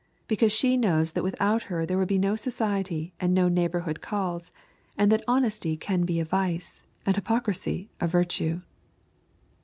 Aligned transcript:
Because 0.27 0.51
she 0.51 0.77
knows 0.77 1.11
that 1.11 1.21
without 1.23 1.61
her 1.69 1.85
there 1.85 1.95
would 1.95 2.07
be 2.07 2.17
no 2.17 2.35
society 2.35 3.13
and 3.19 3.35
no 3.35 3.47
neighborhood 3.47 4.01
calls, 4.01 4.51
and 4.97 5.11
that 5.11 5.23
honesty 5.27 5.77
can 5.77 6.05
be 6.05 6.19
a 6.19 6.25
vice, 6.25 6.81
and 7.05 7.15
hypocrisy 7.15 7.87
a 7.99 8.07
virtue. 8.07 8.61